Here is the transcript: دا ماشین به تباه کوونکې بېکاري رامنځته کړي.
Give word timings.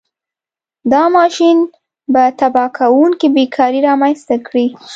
دا 0.91 1.03
ماشین 1.17 1.57
به 2.13 2.23
تباه 2.39 2.69
کوونکې 2.77 3.27
بېکاري 3.35 3.79
رامنځته 3.87 4.35
کړي. 4.47 4.65